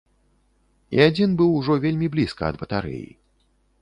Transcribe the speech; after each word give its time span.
І 0.95 1.03
адзін 1.07 1.35
быў 1.41 1.49
ужо 1.59 1.77
вельмі 1.85 2.07
блізка 2.17 2.43
ад 2.51 2.57
батарэі. 2.63 3.07